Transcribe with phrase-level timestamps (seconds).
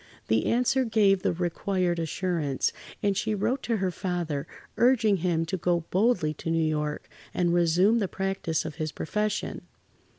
[0.29, 5.57] The answer gave the required assurance, and she wrote to her father, urging him to
[5.57, 9.61] go boldly to New York and resume the practice of his profession.